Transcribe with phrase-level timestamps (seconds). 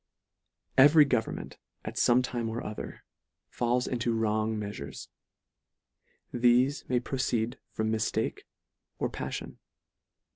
[0.79, 3.03] Every government, at fome time or other,
[3.51, 5.09] falls into wrong meafures;
[6.33, 8.39] thefe may pro ceed from miftake
[8.97, 9.57] or pamon.